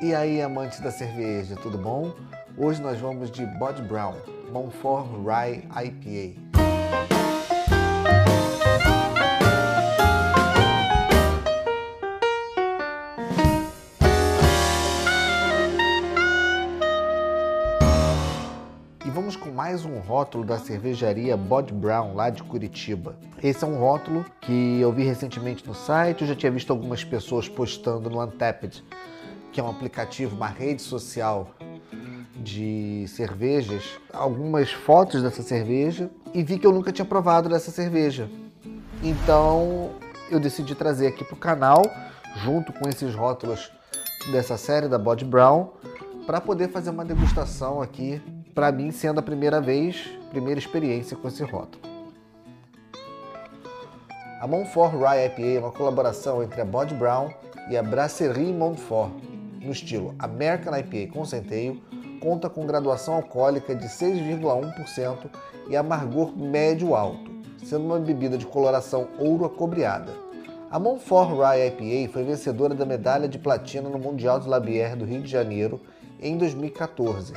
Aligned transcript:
E 0.00 0.14
aí, 0.14 0.40
amantes 0.40 0.78
da 0.78 0.92
cerveja, 0.92 1.56
tudo 1.56 1.76
bom? 1.76 2.14
Hoje 2.56 2.80
nós 2.80 3.00
vamos 3.00 3.32
de 3.32 3.44
Bod 3.44 3.82
Brown, 3.82 4.14
Montfort 4.52 5.08
Rye 5.26 5.64
IPA. 5.66 6.40
E 19.04 19.10
vamos 19.10 19.34
com 19.34 19.50
mais 19.50 19.84
um 19.84 19.98
rótulo 19.98 20.44
da 20.44 20.58
cervejaria 20.58 21.36
Bod 21.36 21.74
Brown, 21.74 22.14
lá 22.14 22.30
de 22.30 22.44
Curitiba. 22.44 23.16
Esse 23.42 23.64
é 23.64 23.66
um 23.66 23.80
rótulo 23.80 24.24
que 24.40 24.78
eu 24.80 24.92
vi 24.92 25.02
recentemente 25.02 25.66
no 25.66 25.74
site, 25.74 26.22
eu 26.22 26.28
já 26.28 26.36
tinha 26.36 26.52
visto 26.52 26.70
algumas 26.70 27.02
pessoas 27.02 27.48
postando 27.48 28.08
no 28.08 28.22
Untapped, 28.22 28.84
que 29.52 29.60
é 29.60 29.62
um 29.62 29.70
aplicativo, 29.70 30.36
uma 30.36 30.48
rede 30.48 30.82
social 30.82 31.50
de 32.36 33.06
cervejas, 33.08 33.98
algumas 34.12 34.70
fotos 34.70 35.22
dessa 35.22 35.42
cerveja 35.42 36.10
e 36.32 36.42
vi 36.42 36.58
que 36.58 36.66
eu 36.66 36.72
nunca 36.72 36.92
tinha 36.92 37.04
provado 37.04 37.48
dessa 37.48 37.70
cerveja. 37.70 38.30
Então 39.02 39.90
eu 40.30 40.38
decidi 40.38 40.74
trazer 40.74 41.08
aqui 41.08 41.24
para 41.24 41.34
o 41.34 41.38
canal, 41.38 41.82
junto 42.36 42.72
com 42.72 42.88
esses 42.88 43.14
rótulos 43.14 43.72
dessa 44.30 44.56
série 44.56 44.88
da 44.88 44.98
Bod 44.98 45.24
Brown, 45.24 45.68
para 46.26 46.40
poder 46.40 46.68
fazer 46.68 46.90
uma 46.90 47.04
degustação 47.04 47.80
aqui 47.80 48.20
para 48.54 48.70
mim 48.70 48.90
sendo 48.90 49.20
a 49.20 49.22
primeira 49.22 49.60
vez, 49.60 50.10
primeira 50.30 50.58
experiência 50.58 51.16
com 51.16 51.28
esse 51.28 51.42
rótulo. 51.42 51.82
A 54.40 54.46
Montfort 54.46 54.94
Rye 54.94 55.26
IPA 55.26 55.42
é 55.42 55.58
uma 55.58 55.72
colaboração 55.72 56.42
entre 56.42 56.60
a 56.60 56.64
Bod 56.64 56.94
Brown 56.94 57.30
e 57.70 57.76
a 57.76 57.82
Brasserie 57.82 58.52
Montfort, 58.52 59.12
no 59.60 59.72
estilo 59.72 60.14
American 60.18 60.76
IPA 60.76 61.12
com 61.12 61.24
centeio, 61.24 61.80
conta 62.20 62.48
com 62.48 62.66
graduação 62.66 63.14
alcoólica 63.14 63.74
de 63.74 63.86
6,1% 63.86 65.30
e 65.68 65.76
amargor 65.76 66.36
médio-alto, 66.36 67.30
sendo 67.64 67.84
uma 67.84 67.98
bebida 67.98 68.38
de 68.38 68.46
coloração 68.46 69.08
ouro 69.18 69.44
acobreada. 69.44 70.12
A 70.70 70.78
Montfort 70.78 71.30
Rye 71.30 71.68
IPA 71.68 72.12
foi 72.12 72.24
vencedora 72.24 72.74
da 72.74 72.84
medalha 72.84 73.28
de 73.28 73.38
platina 73.38 73.88
no 73.88 73.98
Mundial 73.98 74.38
de 74.38 74.48
Labière 74.48 74.96
do 74.96 75.04
Rio 75.04 75.22
de 75.22 75.30
Janeiro 75.30 75.80
em 76.20 76.36
2014 76.36 77.32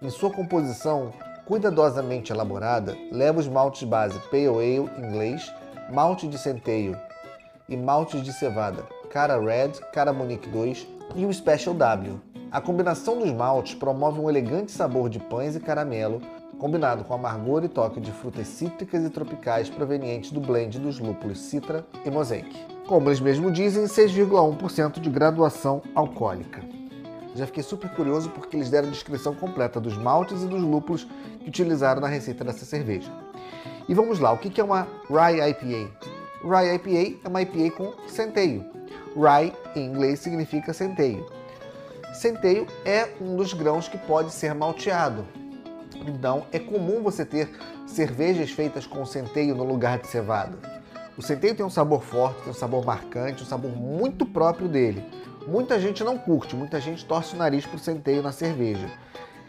em 0.00 0.10
sua 0.10 0.30
composição 0.30 1.12
cuidadosamente 1.44 2.32
elaborada, 2.32 2.96
leva 3.10 3.40
os 3.40 3.48
maltes 3.48 3.82
base 3.82 4.18
Pale 4.30 4.46
Ale 4.46 4.90
inglês, 4.98 5.52
malte 5.90 6.28
de 6.28 6.38
centeio 6.38 6.96
e 7.68 7.76
maltes 7.76 8.22
de 8.22 8.32
cevada 8.32 8.84
Cara 9.10 9.40
Red, 9.40 9.72
Cara 9.92 10.12
Monique 10.12 10.48
2 10.48 10.86
e 11.14 11.24
o 11.24 11.32
Special 11.32 11.74
W. 11.74 12.20
A 12.50 12.60
combinação 12.60 13.18
dos 13.18 13.30
maltes 13.32 13.74
promove 13.74 14.20
um 14.20 14.28
elegante 14.28 14.72
sabor 14.72 15.08
de 15.08 15.18
pães 15.18 15.54
e 15.54 15.60
caramelo, 15.60 16.20
combinado 16.58 17.04
com 17.04 17.14
amargor 17.14 17.64
e 17.64 17.68
toque 17.68 18.00
de 18.00 18.10
frutas 18.10 18.46
cítricas 18.48 19.04
e 19.04 19.10
tropicais 19.10 19.68
provenientes 19.68 20.32
do 20.32 20.40
blend 20.40 20.78
dos 20.78 20.98
lúpulos 20.98 21.40
Citra 21.40 21.86
e 22.04 22.10
Mosaic. 22.10 22.56
Como 22.86 23.08
eles 23.08 23.20
mesmos 23.20 23.52
dizem, 23.52 23.84
6,1% 23.84 24.98
de 24.98 25.10
graduação 25.10 25.82
alcoólica. 25.94 26.62
Já 27.34 27.46
fiquei 27.46 27.62
super 27.62 27.90
curioso 27.90 28.30
porque 28.30 28.56
eles 28.56 28.70
deram 28.70 28.88
a 28.88 28.90
descrição 28.90 29.34
completa 29.34 29.78
dos 29.78 29.96
maltes 29.96 30.42
e 30.42 30.46
dos 30.46 30.62
lúpulos 30.62 31.06
que 31.40 31.48
utilizaram 31.48 32.00
na 32.00 32.08
receita 32.08 32.42
dessa 32.42 32.64
cerveja. 32.64 33.12
E 33.88 33.94
vamos 33.94 34.18
lá, 34.18 34.32
o 34.32 34.38
que 34.38 34.60
é 34.60 34.64
uma 34.64 34.88
Rye 35.08 35.50
IPA? 35.50 35.90
Rye 36.42 36.74
IPA 36.74 37.20
é 37.24 37.28
uma 37.28 37.42
IPA 37.42 37.76
com 37.76 38.08
centeio. 38.08 38.64
Rye, 39.18 39.52
em 39.74 39.86
inglês, 39.86 40.20
significa 40.20 40.72
centeio. 40.72 41.26
Centeio 42.12 42.66
é 42.84 43.08
um 43.20 43.36
dos 43.36 43.52
grãos 43.52 43.88
que 43.88 43.98
pode 43.98 44.32
ser 44.32 44.54
malteado. 44.54 45.26
Então, 46.06 46.46
é 46.52 46.58
comum 46.58 47.02
você 47.02 47.24
ter 47.24 47.50
cervejas 47.86 48.50
feitas 48.50 48.86
com 48.86 49.04
centeio 49.04 49.54
no 49.54 49.64
lugar 49.64 49.98
de 49.98 50.06
cevada. 50.06 50.58
O 51.16 51.22
centeio 51.22 51.54
tem 51.54 51.66
um 51.66 51.70
sabor 51.70 52.02
forte, 52.02 52.42
tem 52.42 52.50
um 52.50 52.54
sabor 52.54 52.84
marcante, 52.84 53.42
um 53.42 53.46
sabor 53.46 53.72
muito 53.72 54.24
próprio 54.24 54.68
dele. 54.68 55.04
Muita 55.46 55.80
gente 55.80 56.04
não 56.04 56.16
curte, 56.16 56.54
muita 56.54 56.80
gente 56.80 57.04
torce 57.04 57.34
o 57.34 57.38
nariz 57.38 57.66
pro 57.66 57.78
centeio 57.78 58.22
na 58.22 58.32
cerveja. 58.32 58.88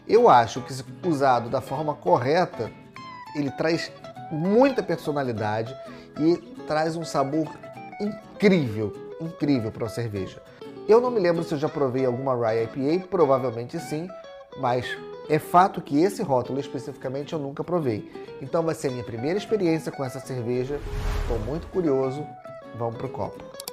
Eu 0.08 0.28
acho 0.28 0.62
que 0.62 0.72
se 0.72 0.84
usado 1.06 1.48
da 1.48 1.60
forma 1.60 1.94
correta, 1.94 2.70
ele 3.36 3.50
traz 3.52 3.92
muita 4.30 4.82
personalidade 4.82 5.74
e 6.18 6.36
traz 6.66 6.96
um 6.96 7.04
sabor 7.04 7.48
incrível, 8.00 9.09
incrível 9.20 9.70
para 9.70 9.86
a 9.86 9.90
cerveja. 9.90 10.42
Eu 10.88 11.00
não 11.00 11.10
me 11.10 11.20
lembro 11.20 11.44
se 11.44 11.54
eu 11.54 11.58
já 11.58 11.68
provei 11.68 12.04
alguma 12.04 12.34
Rye 12.34 12.64
IPA, 12.64 13.06
provavelmente 13.08 13.78
sim, 13.78 14.08
mas 14.58 14.86
é 15.28 15.38
fato 15.38 15.80
que 15.80 16.02
esse 16.02 16.22
rótulo 16.22 16.58
especificamente 16.58 17.32
eu 17.32 17.38
nunca 17.38 17.62
provei. 17.62 18.10
Então 18.42 18.62
vai 18.62 18.74
ser 18.74 18.90
minha 18.90 19.04
primeira 19.04 19.38
experiência 19.38 19.92
com 19.92 20.04
essa 20.04 20.18
cerveja. 20.18 20.80
Estou 21.22 21.38
muito 21.40 21.66
curioso. 21.68 22.26
Vamos 22.76 22.96
pro 22.96 23.08
copo. 23.08 23.69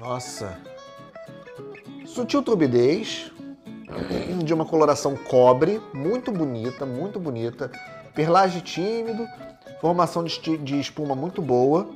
Nossa. 0.00 0.58
Sutil 2.06 2.42
turbidez, 2.42 3.30
de 4.42 4.54
uma 4.54 4.64
coloração 4.64 5.14
cobre, 5.14 5.78
muito 5.92 6.32
bonita, 6.32 6.86
muito 6.86 7.20
bonita. 7.20 7.70
Perlage 8.14 8.62
tímido, 8.62 9.28
formação 9.78 10.24
de, 10.24 10.80
espuma 10.80 11.14
muito 11.14 11.42
boa, 11.42 11.86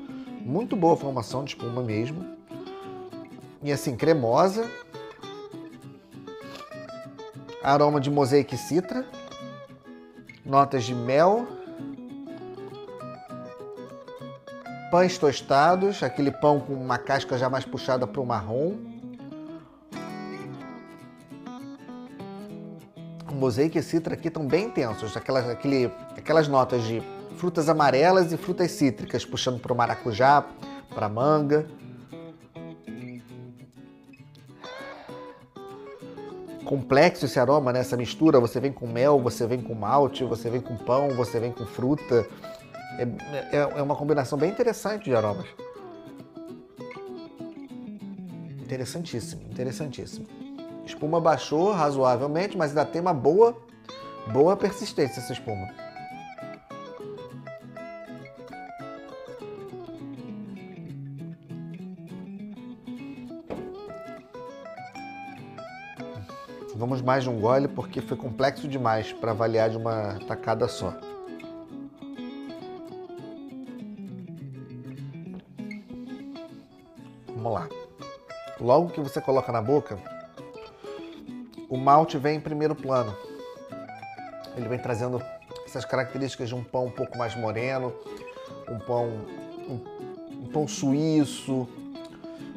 muito 0.43 0.77
boa 0.77 0.99
formação 0.99 1.45
de 1.45 1.55
espuma 1.55 1.83
mesmo. 1.83 2.37
E 3.63 3.73
assim, 3.73 3.97
cremosa. 3.97 4.71
Aroma 7.63 7.99
de 7.99 8.11
mosaic 8.11 8.55
citra. 8.59 9.07
Notas 10.45 10.85
de 10.85 10.95
mel, 10.95 11.49
pães 14.95 15.19
tostados, 15.19 16.05
aquele 16.05 16.31
pão 16.31 16.61
com 16.61 16.73
uma 16.73 16.97
casca 16.97 17.37
já 17.37 17.51
mais 17.51 17.65
puxada 17.65 18.07
para 18.07 18.21
o 18.21 18.25
marrom. 18.25 18.77
O 23.29 23.35
mosaic 23.35 23.77
e 23.77 23.83
citra 23.83 24.15
aqui 24.15 24.29
estão 24.29 24.47
bem 24.47 24.67
intensos, 24.67 25.17
aquelas, 25.17 25.51
aquele, 25.51 25.91
aquelas 26.17 26.47
notas 26.47 26.85
de 26.85 27.03
frutas 27.37 27.69
amarelas 27.69 28.33
e 28.33 28.37
frutas 28.37 28.71
cítricas, 28.71 29.25
puxando 29.25 29.59
para 29.59 29.73
o 29.73 29.77
maracujá, 29.77 30.45
para 30.95 31.09
manga. 31.09 31.67
Complexo 36.65 37.25
esse 37.25 37.41
aroma, 37.41 37.73
né? 37.73 37.81
essa 37.81 37.97
mistura. 37.97 38.39
Você 38.39 38.61
vem 38.61 38.71
com 38.71 38.87
mel, 38.87 39.19
você 39.19 39.45
vem 39.45 39.61
com 39.61 39.75
malte, 39.75 40.23
você 40.23 40.49
vem 40.49 40.61
com 40.61 40.77
pão, 40.77 41.09
você 41.17 41.41
vem 41.41 41.51
com 41.51 41.67
fruta. 41.67 42.25
É, 42.99 43.57
é, 43.57 43.61
é 43.79 43.83
uma 43.83 43.97
combinação 43.97 44.39
bem 44.39 44.51
interessante 44.51 45.05
de 45.05 45.15
aromas. 45.15 45.47
Interessantíssimo, 48.63 49.43
interessantíssimo. 49.51 50.27
Espuma 50.87 51.21
baixou 51.21 51.73
razoavelmente, 51.73 52.57
mas 52.57 52.71
ainda 52.71 52.85
tem 52.85 53.01
uma 53.01 53.15
boa, 53.15 53.57
boa 54.33 54.57
persistência 54.57 55.21
essa 55.21 55.33
espuma. 55.33 55.69
Vamos 66.75 67.01
mais 67.01 67.23
de 67.23 67.31
um 67.31 67.41
gole 67.41 67.69
porque 67.69 68.01
foi 68.01 68.17
complexo 68.17 68.69
demais 68.69 69.13
para 69.13 69.31
avaliar 69.31 69.71
de 69.71 69.77
uma 69.77 70.19
tacada 70.27 70.69
só. 70.69 70.95
Vamos 77.45 77.61
lá. 77.61 77.69
Logo 78.59 78.89
que 78.89 79.03
você 79.03 79.21
coloca 79.21 79.53
na 79.53 79.61
boca, 79.61 79.99
o 81.69 81.77
malte 81.77 82.17
vem 82.17 82.39
em 82.39 82.41
primeiro 82.41 82.75
plano. 82.75 83.15
Ele 84.57 84.67
vem 84.67 84.79
trazendo 84.79 85.23
essas 85.67 85.85
características 85.85 86.49
de 86.49 86.55
um 86.55 86.65
pão 86.65 86.87
um 86.87 86.91
pouco 86.91 87.19
mais 87.19 87.37
moreno, 87.37 87.93
um 88.67 88.79
pão 88.79 89.09
um, 89.69 89.79
um 90.43 90.47
pão 90.55 90.67
suíço, 90.67 91.69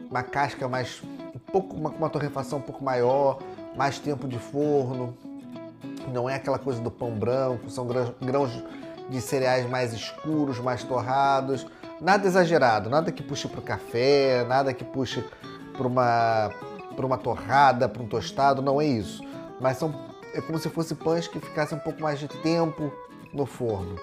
uma 0.10 0.24
casca 0.24 0.70
mais 0.70 1.02
um 1.36 1.40
pouco 1.52 1.76
uma, 1.76 1.90
uma 1.90 2.10
torrefação 2.10 2.60
um 2.60 2.62
pouco 2.62 2.82
maior, 2.82 3.40
mais 3.76 4.00
tempo 4.00 4.26
de 4.26 4.40
forno. 4.40 5.18
Não 6.14 6.30
é 6.30 6.36
aquela 6.36 6.58
coisa 6.58 6.80
do 6.80 6.90
pão 6.90 7.12
branco, 7.12 7.70
são 7.70 7.86
grãos, 7.86 8.14
grãos 8.22 8.64
de 9.10 9.20
cereais 9.20 9.70
mais 9.70 9.92
escuros, 9.92 10.60
mais 10.60 10.82
torrados 10.82 11.68
Nada 12.00 12.28
exagerado, 12.28 12.90
nada 12.90 13.12
que 13.12 13.24
puxe 13.24 13.48
para 13.48 13.60
o 13.60 13.64
café, 13.64 14.46
nada 14.48 14.74
que 14.74 14.84
puxe 14.84 15.24
para 15.76 15.88
uma, 15.88 16.52
uma 16.98 17.18
torrada, 17.18 17.90
para 17.90 18.04
um 18.04 18.08
tostado, 18.08 18.62
não 18.62 18.80
é 18.80 18.86
isso. 18.86 19.24
Mas 19.60 19.78
são, 19.78 19.94
é 20.34 20.42
como 20.42 20.60
se 20.60 20.70
fosse 20.70 20.94
pães 20.94 21.28
que 21.28 21.40
ficassem 21.40 21.78
um 21.78 21.82
pouco 21.82 22.02
mais 22.02 22.20
de 22.20 22.28
tempo 22.28 22.92
no 23.34 23.46
forno. 23.46 23.96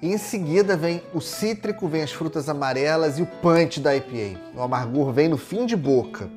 E 0.00 0.12
em 0.12 0.18
seguida 0.18 0.76
vem 0.76 1.02
o 1.12 1.20
cítrico, 1.20 1.88
vem 1.88 2.02
as 2.02 2.12
frutas 2.12 2.48
amarelas 2.48 3.18
e 3.18 3.22
o 3.22 3.26
punch 3.26 3.80
da 3.80 3.96
IPA. 3.96 4.40
O 4.54 4.62
amargor 4.62 5.12
vem 5.12 5.28
no 5.28 5.36
fim 5.36 5.66
de 5.66 5.76
boca 5.76 6.28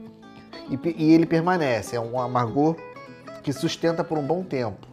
e, 0.69 0.79
e 0.97 1.13
ele 1.13 1.25
permanece. 1.25 1.95
É 1.95 1.99
um 1.99 2.19
amargor 2.19 2.75
que 3.43 3.53
sustenta 3.53 4.03
por 4.03 4.17
um 4.17 4.25
bom 4.25 4.43
tempo. 4.43 4.90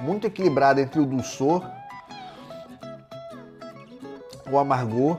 Muito 0.00 0.26
equilibrado 0.26 0.80
entre 0.80 1.00
o 1.00 1.06
dulçor, 1.06 1.62
o 4.50 4.58
amargor 4.58 5.18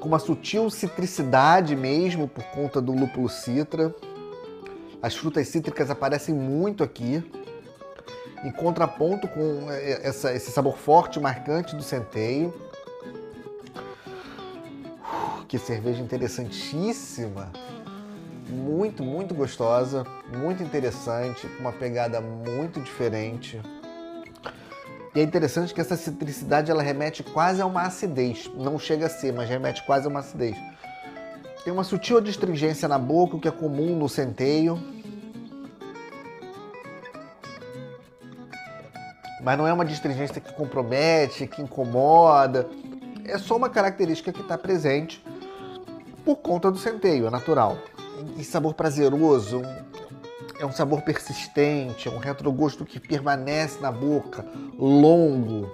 com 0.00 0.08
uma 0.08 0.18
sutil 0.18 0.70
citricidade 0.70 1.76
mesmo 1.76 2.26
por 2.26 2.42
conta 2.44 2.80
do 2.80 2.92
lúpulo 2.92 3.28
citra. 3.28 3.94
As 5.02 5.14
frutas 5.14 5.46
cítricas 5.48 5.90
aparecem 5.90 6.34
muito 6.34 6.82
aqui, 6.82 7.22
em 8.42 8.50
contraponto 8.50 9.28
com 9.28 9.70
é, 9.70 10.08
essa, 10.08 10.32
esse 10.34 10.50
sabor 10.50 10.76
forte 10.76 11.18
e 11.18 11.22
marcante 11.22 11.76
do 11.76 11.82
centeio. 11.82 12.52
Que 15.46 15.58
cerveja 15.58 16.02
interessantíssima! 16.02 17.50
Muito, 18.50 19.04
muito 19.04 19.32
gostosa, 19.32 20.04
muito 20.36 20.62
interessante, 20.62 21.46
com 21.46 21.60
uma 21.60 21.72
pegada 21.72 22.20
muito 22.20 22.80
diferente. 22.80 23.60
E 25.14 25.20
é 25.20 25.22
interessante 25.22 25.72
que 25.72 25.80
essa 25.80 25.96
citricidade 25.96 26.70
ela 26.70 26.82
remete 26.82 27.22
quase 27.22 27.62
a 27.62 27.66
uma 27.66 27.82
acidez. 27.82 28.50
Não 28.54 28.78
chega 28.78 29.06
a 29.06 29.08
ser, 29.08 29.32
mas 29.32 29.48
remete 29.48 29.84
quase 29.84 30.06
a 30.06 30.08
uma 30.08 30.20
acidez. 30.20 30.56
Tem 31.64 31.72
uma 31.72 31.84
sutil 31.84 32.18
adstringência 32.18 32.88
na 32.88 32.98
boca, 32.98 33.36
o 33.36 33.40
que 33.40 33.48
é 33.48 33.50
comum 33.52 33.96
no 33.96 34.08
centeio. 34.08 34.80
Mas 39.42 39.58
não 39.58 39.66
é 39.66 39.72
uma 39.72 39.84
adstringência 39.84 40.40
que 40.40 40.52
compromete, 40.52 41.46
que 41.46 41.62
incomoda. 41.62 42.68
É 43.24 43.38
só 43.38 43.56
uma 43.56 43.70
característica 43.70 44.32
que 44.32 44.40
está 44.40 44.58
presente 44.58 45.24
por 46.24 46.36
conta 46.36 46.70
do 46.70 46.78
centeio, 46.78 47.26
é 47.26 47.30
natural. 47.30 47.78
E 48.36 48.44
sabor 48.44 48.74
prazeroso, 48.74 49.62
é 50.58 50.66
um 50.66 50.72
sabor 50.72 51.02
persistente, 51.02 52.08
é 52.08 52.10
um 52.10 52.18
retrogosto 52.18 52.84
que 52.84 53.00
permanece 53.00 53.80
na 53.80 53.90
boca, 53.90 54.44
longo, 54.78 55.70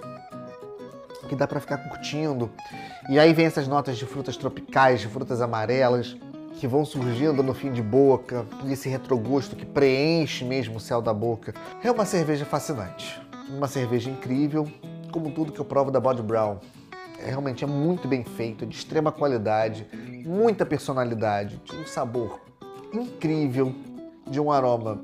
que 1.27 1.35
dá 1.35 1.47
para 1.47 1.59
ficar 1.59 1.77
curtindo. 1.77 2.49
E 3.09 3.19
aí 3.19 3.33
vem 3.33 3.45
essas 3.45 3.67
notas 3.67 3.97
de 3.97 4.05
frutas 4.05 4.37
tropicais, 4.37 5.01
de 5.01 5.07
frutas 5.07 5.41
amarelas, 5.41 6.15
que 6.59 6.67
vão 6.67 6.83
surgindo 6.83 7.43
no 7.43 7.53
fim 7.53 7.71
de 7.71 7.81
boca, 7.81 8.45
e 8.65 8.73
esse 8.73 8.89
retrogosto 8.89 9.55
que 9.55 9.65
preenche 9.65 10.43
mesmo 10.43 10.77
o 10.77 10.79
céu 10.79 11.01
da 11.01 11.13
boca. 11.13 11.53
É 11.83 11.91
uma 11.91 12.05
cerveja 12.05 12.45
fascinante, 12.45 13.21
uma 13.49 13.67
cerveja 13.67 14.09
incrível, 14.09 14.67
como 15.11 15.31
tudo 15.31 15.51
que 15.51 15.59
eu 15.59 15.65
provo 15.65 15.91
da 15.91 15.99
Body 15.99 16.21
Brown. 16.21 16.57
É, 17.19 17.29
realmente 17.29 17.63
é 17.63 17.67
muito 17.67 18.07
bem 18.07 18.23
feito, 18.23 18.65
de 18.65 18.75
extrema 18.75 19.11
qualidade, 19.11 19.87
muita 20.25 20.65
personalidade, 20.65 21.61
um 21.73 21.85
sabor 21.85 22.41
incrível, 22.93 23.73
de 24.25 24.39
um 24.39 24.51
aroma 24.51 25.01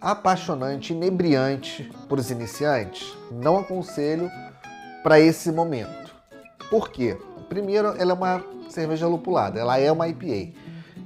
apaixonante, 0.00 0.92
inebriante 0.92 1.90
para 2.08 2.20
os 2.20 2.30
iniciantes, 2.30 3.16
não 3.30 3.58
aconselho 3.58 4.30
para 5.02 5.18
esse 5.18 5.50
momento. 5.50 6.14
Por 6.70 6.90
quê? 6.90 7.16
Primeiro, 7.48 7.94
ela 7.96 8.12
é 8.12 8.14
uma 8.14 8.44
cerveja 8.68 9.06
lupulada, 9.06 9.58
ela 9.58 9.78
é 9.78 9.90
uma 9.90 10.08
IPA. 10.08 10.52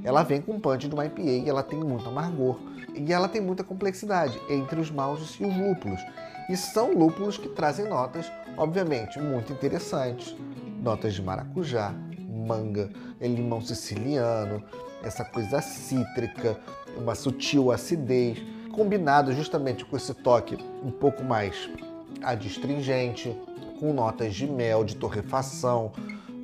Ela 0.03 0.23
vem 0.23 0.41
com 0.41 0.59
punch 0.59 0.89
de 0.89 0.95
uma 0.95 1.05
IPA 1.05 1.21
e 1.21 1.49
ela 1.49 1.63
tem 1.63 1.79
muito 1.79 2.09
amargor. 2.09 2.59
E 2.95 3.13
ela 3.13 3.29
tem 3.29 3.41
muita 3.41 3.63
complexidade 3.63 4.41
entre 4.49 4.81
os 4.81 4.91
maltes 4.91 5.37
e 5.39 5.45
os 5.45 5.57
lúpulos. 5.57 6.01
E 6.49 6.57
são 6.57 6.93
lúpulos 6.93 7.39
que 7.39 7.49
trazem 7.49 7.89
notas, 7.89 8.31
obviamente, 8.61 9.19
muito 9.19 9.53
interessantes. 9.55 10.37
Notas 10.83 11.15
de 11.15 11.23
maracujá, 11.23 11.95
manga, 12.29 12.91
limão 13.21 13.61
siciliano, 13.61 14.63
essa 15.03 15.25
coisa 15.25 15.63
cítrica, 15.63 16.59
uma 16.97 17.15
sutil 17.15 17.73
acidez, 17.73 18.39
combinado 18.73 19.33
justamente 19.33 19.85
com 19.85 19.97
esse 19.97 20.13
toque 20.15 20.59
um 20.85 20.91
pouco 20.91 21.25
mais 21.25 21.71
adstringente, 22.23 23.35
com 23.79 23.95
notas 23.95 24.35
de 24.35 24.47
mel, 24.47 24.85
de 24.85 24.95
torrefação, 24.95 25.93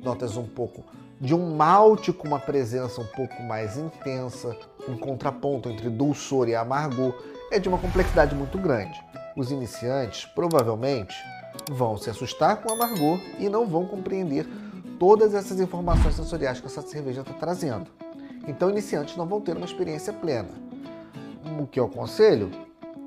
notas 0.03 0.35
um 0.37 0.45
pouco 0.45 0.83
de 1.19 1.33
um 1.33 1.55
malte 1.55 2.13
com 2.13 2.27
uma 2.27 2.39
presença 2.39 3.01
um 3.01 3.07
pouco 3.07 3.41
mais 3.41 3.75
intensa, 3.75 4.55
um 4.87 4.95
contraponto 4.95 5.67
entre 5.69 5.89
dulçor 5.89 6.47
e 6.47 6.55
amargor, 6.55 7.13
é 7.51 7.57
de 7.57 7.67
uma 7.67 7.77
complexidade 7.77 8.35
muito 8.35 8.57
grande. 8.57 8.99
Os 9.35 9.51
iniciantes 9.51 10.25
provavelmente 10.25 11.15
vão 11.71 11.97
se 11.97 12.09
assustar 12.09 12.57
com 12.57 12.69
o 12.69 12.73
amargor 12.73 13.19
e 13.39 13.49
não 13.49 13.65
vão 13.67 13.85
compreender 13.85 14.47
todas 14.99 15.33
essas 15.33 15.59
informações 15.59 16.15
sensoriais 16.15 16.59
que 16.59 16.67
essa 16.67 16.81
cerveja 16.81 17.21
está 17.21 17.33
trazendo. 17.33 17.87
Então, 18.47 18.69
iniciantes 18.69 19.15
não 19.17 19.25
vão 19.25 19.41
ter 19.41 19.55
uma 19.55 19.65
experiência 19.65 20.13
plena. 20.13 20.49
O 21.59 21.67
que 21.67 21.79
eu 21.79 21.85
aconselho? 21.85 22.49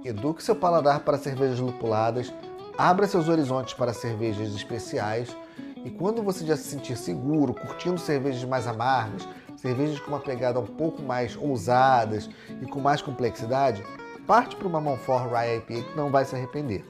Eduque 0.05 0.43
seu 0.43 0.55
paladar 0.55 1.01
para 1.01 1.19
cervejas 1.19 1.59
lupuladas, 1.59 2.33
abra 2.77 3.07
seus 3.07 3.29
horizontes 3.29 3.75
para 3.75 3.93
cervejas 3.93 4.55
especiais 4.55 5.37
e 5.85 5.91
quando 5.91 6.23
você 6.23 6.45
já 6.45 6.57
se 6.57 6.65
sentir 6.65 6.97
seguro, 6.97 7.55
curtindo 7.55 7.99
cervejas 7.99 8.45
mais 8.45 8.67
amargas, 8.67 9.27
cervejas 9.57 9.99
com 10.01 10.09
uma 10.09 10.21
pegada 10.21 10.59
um 10.59 10.67
pouco 10.67 11.03
mais 11.03 11.37
ousadas 11.37 12.29
e 12.63 12.67
com 12.67 12.81
mais 12.81 13.03
complexidade, 13.03 13.85
parte 14.27 14.57
para 14.57 14.69
uma 14.69 14.81
Monfort 14.81 15.31
Rye 15.31 15.57
IPA 15.57 15.83
que 15.83 15.97
não 15.97 16.11
vai 16.11 16.25
se 16.25 16.35
arrepender, 16.35 16.85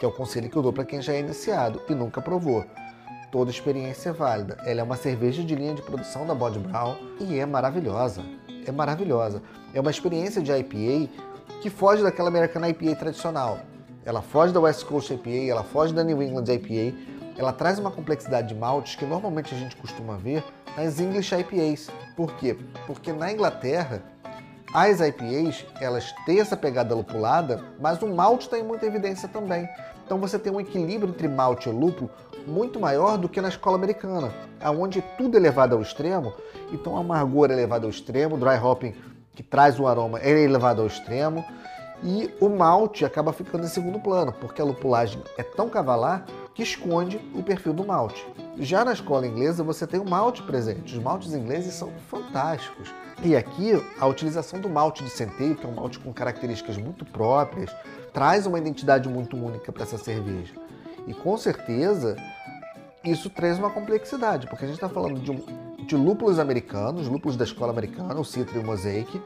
que 0.00 0.04
é 0.04 0.08
o 0.08 0.12
conselho 0.12 0.50
que 0.50 0.56
eu 0.56 0.62
dou 0.62 0.72
para 0.72 0.84
quem 0.84 1.00
já 1.00 1.12
é 1.12 1.20
iniciado 1.20 1.80
e 1.88 1.94
nunca 1.94 2.20
provou 2.20 2.64
toda 3.30 3.50
experiência 3.50 4.10
é 4.10 4.12
válida. 4.12 4.56
Ela 4.64 4.80
é 4.80 4.82
uma 4.82 4.96
cerveja 4.96 5.42
de 5.42 5.54
linha 5.54 5.74
de 5.74 5.82
produção 5.82 6.26
da 6.26 6.34
Bod 6.34 6.58
Brown 6.58 6.96
e 7.20 7.38
é 7.38 7.46
maravilhosa. 7.46 8.22
É 8.66 8.72
maravilhosa. 8.72 9.42
É 9.72 9.80
uma 9.80 9.90
experiência 9.90 10.42
de 10.42 10.52
IPA 10.52 11.10
que 11.62 11.70
foge 11.70 12.02
daquela 12.02 12.28
American 12.28 12.66
IPA 12.66 12.96
tradicional. 12.96 13.60
Ela 14.04 14.20
foge 14.22 14.52
da 14.52 14.60
West 14.60 14.84
Coast 14.84 15.12
IPA, 15.12 15.50
ela 15.50 15.62
foge 15.62 15.94
da 15.94 16.02
New 16.02 16.22
England 16.22 16.52
IPA. 16.52 16.96
Ela 17.36 17.52
traz 17.52 17.78
uma 17.78 17.90
complexidade 17.90 18.48
de 18.48 18.54
maltes 18.54 18.96
que 18.96 19.04
normalmente 19.04 19.54
a 19.54 19.58
gente 19.58 19.76
costuma 19.76 20.16
ver 20.16 20.42
nas 20.76 20.98
English 20.98 21.34
IPAs. 21.34 21.88
Por 22.16 22.34
quê? 22.34 22.58
Porque 22.86 23.12
na 23.12 23.32
Inglaterra 23.32 24.02
as 24.72 25.00
IPAs, 25.00 25.66
elas 25.80 26.12
têm 26.24 26.40
essa 26.40 26.56
pegada 26.56 26.94
lupulada, 26.94 27.64
mas 27.80 28.00
o 28.02 28.08
malte 28.08 28.42
está 28.42 28.58
em 28.58 28.62
muita 28.62 28.86
evidência 28.86 29.28
também. 29.28 29.68
Então 30.06 30.18
você 30.18 30.38
tem 30.38 30.52
um 30.52 30.60
equilíbrio 30.60 31.10
entre 31.10 31.28
malte 31.28 31.68
e 31.68 31.72
lúpulo 31.72 32.10
muito 32.46 32.78
maior 32.78 33.18
do 33.18 33.28
que 33.28 33.40
na 33.40 33.48
escola 33.48 33.76
americana, 33.76 34.32
onde 34.64 35.02
tudo 35.16 35.36
é 35.36 35.40
levado 35.40 35.74
ao 35.74 35.82
extremo, 35.82 36.32
então 36.72 36.96
a 36.96 37.00
amargor 37.00 37.50
é 37.50 37.54
levada 37.54 37.86
ao 37.86 37.90
extremo, 37.90 38.36
o 38.36 38.38
dry 38.38 38.58
hopping 38.58 38.94
que 39.34 39.42
traz 39.42 39.78
o 39.78 39.86
aroma 39.86 40.18
é 40.20 40.30
elevado 40.30 40.82
ao 40.82 40.86
extremo, 40.86 41.44
e 42.02 42.32
o 42.40 42.48
malte 42.48 43.04
acaba 43.04 43.32
ficando 43.32 43.64
em 43.64 43.68
segundo 43.68 44.00
plano, 44.00 44.32
porque 44.32 44.60
a 44.60 44.64
lupulagem 44.64 45.22
é 45.36 45.42
tão 45.42 45.68
cavalar 45.68 46.24
que 46.54 46.62
esconde 46.62 47.20
o 47.34 47.42
perfil 47.42 47.72
do 47.72 47.84
malte. 47.84 48.26
Já 48.58 48.84
na 48.84 48.92
escola 48.92 49.26
inglesa 49.26 49.62
você 49.62 49.86
tem 49.86 50.00
o 50.00 50.08
malte 50.08 50.42
presente, 50.42 50.96
os 50.96 51.02
maltes 51.02 51.34
ingleses 51.34 51.74
são 51.74 51.90
fantásticos. 52.08 52.92
E 53.22 53.36
aqui 53.36 53.72
a 53.98 54.06
utilização 54.06 54.58
do 54.60 54.68
malte 54.68 55.04
de 55.04 55.10
centeio, 55.10 55.54
que 55.54 55.66
é 55.66 55.68
um 55.68 55.74
malte 55.74 55.98
com 55.98 56.12
características 56.12 56.78
muito 56.78 57.04
próprias, 57.04 57.70
traz 58.14 58.46
uma 58.46 58.58
identidade 58.58 59.08
muito 59.08 59.36
única 59.36 59.70
para 59.70 59.82
essa 59.82 59.98
cerveja. 59.98 60.54
E 61.06 61.12
com 61.12 61.36
certeza 61.36 62.16
isso 63.04 63.28
traz 63.28 63.58
uma 63.58 63.70
complexidade, 63.70 64.46
porque 64.46 64.64
a 64.64 64.68
gente 64.68 64.76
está 64.76 64.88
falando 64.88 65.20
de, 65.20 65.30
um, 65.30 65.86
de, 65.86 65.96
lúpulos 65.96 66.38
americanos, 66.38 67.08
lúpulos 67.08 67.36
da 67.36 67.44
escola 67.44 67.72
americana, 67.72 68.18
o 68.18 68.24
Citra 68.24 68.58
e 68.58 68.62
o 68.62 68.64
Mosaic, 68.64 69.20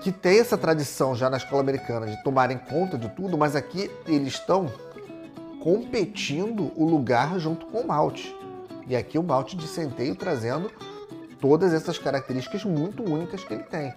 que 0.00 0.12
tem 0.12 0.38
essa 0.38 0.56
tradição 0.56 1.14
já 1.14 1.28
na 1.28 1.36
escola 1.36 1.60
americana 1.60 2.06
de 2.06 2.22
tomarem 2.22 2.58
conta 2.58 2.96
de 2.96 3.08
tudo, 3.10 3.36
mas 3.36 3.56
aqui 3.56 3.90
eles 4.06 4.34
estão 4.34 4.66
competindo 5.60 6.72
o 6.76 6.84
lugar 6.84 7.38
junto 7.38 7.66
com 7.66 7.80
o 7.80 7.86
malte. 7.86 8.34
E 8.86 8.96
aqui 8.96 9.18
o 9.18 9.22
malte 9.22 9.56
de 9.56 9.66
centeio 9.66 10.14
trazendo 10.14 10.70
todas 11.40 11.72
essas 11.72 11.98
características 11.98 12.64
muito 12.64 13.02
únicas 13.02 13.42
que 13.44 13.54
ele 13.54 13.62
tem. 13.64 13.92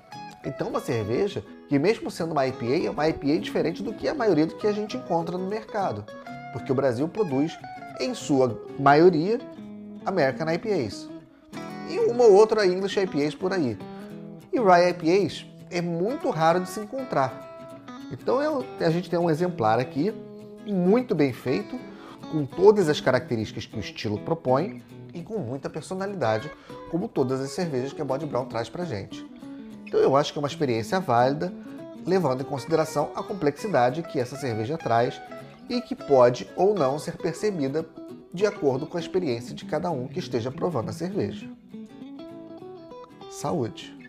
Então, 0.46 0.70
uma 0.70 0.80
cerveja 0.80 1.44
que, 1.70 1.80
mesmo 1.80 2.12
sendo 2.12 2.32
uma 2.32 2.46
IPA, 2.48 2.86
é 2.86 2.90
uma 2.90 3.08
IPA 3.08 3.40
diferente 3.40 3.82
do 3.82 3.94
que 3.94 4.08
a 4.08 4.14
maioria 4.14 4.46
do 4.46 4.56
que 4.56 4.68
a 4.68 4.74
gente 4.74 4.98
encontra 4.98 5.38
no 5.38 5.48
mercado 5.48 6.06
porque 6.54 6.72
o 6.72 6.76
Brasil 6.76 7.08
produz, 7.10 7.58
em 8.00 8.14
sua 8.14 8.64
maioria, 8.80 9.42
American 10.06 10.50
IPAs. 10.54 11.10
E 11.90 12.00
uma 12.00 12.24
ou 12.24 12.34
outra 12.34 12.66
English 12.66 12.98
IPAs 12.98 13.36
por 13.36 13.52
aí. 13.52 13.78
E 14.54 14.60
Rye 14.60 14.92
IPAs, 14.92 15.46
é 15.70 15.82
muito 15.82 16.30
raro 16.30 16.62
de 16.62 16.70
se 16.70 16.80
encontrar. 16.80 17.42
Então 18.12 18.42
eu, 18.42 18.64
a 18.80 18.90
gente 18.92 19.10
tem 19.10 19.18
um 19.18 19.30
exemplar 19.30 19.80
aqui, 19.80 20.14
muito 20.66 21.16
bem 21.16 21.34
feito, 21.34 21.78
com 22.32 22.46
todas 22.46 22.88
as 22.88 23.02
características 23.02 23.66
que 23.66 23.76
o 23.76 23.80
estilo 23.80 24.20
propõe 24.20 24.84
e 25.14 25.22
com 25.22 25.40
muita 25.40 25.70
personalidade, 25.70 26.52
como 26.94 27.08
todas 27.08 27.42
as 27.42 27.50
cervejas 27.50 27.92
que 27.92 28.04
a 28.04 28.06
Bode 28.06 28.24
Brown 28.28 28.46
traz 28.46 28.70
pra 28.70 28.86
gente. 28.86 29.26
Então 29.88 30.00
eu 30.00 30.16
acho 30.16 30.32
que 30.32 30.38
é 30.38 30.42
uma 30.42 30.48
experiência 30.48 31.00
válida, 31.00 31.52
levando 32.06 32.42
em 32.42 32.46
consideração 32.46 33.10
a 33.16 33.24
complexidade 33.24 34.04
que 34.04 34.20
essa 34.20 34.36
cerveja 34.36 34.78
traz 34.78 35.20
e 35.68 35.82
que 35.82 35.96
pode 35.96 36.48
ou 36.56 36.76
não 36.76 37.00
ser 37.00 37.18
percebida 37.18 37.84
de 38.32 38.46
acordo 38.46 38.86
com 38.86 38.98
a 38.98 39.00
experiência 39.00 39.56
de 39.56 39.66
cada 39.66 39.90
um 39.90 40.08
que 40.08 40.20
esteja 40.20 40.52
provando 40.52 40.90
a 40.90 40.94
cerveja. 40.94 41.50
Saúde! 43.32 44.03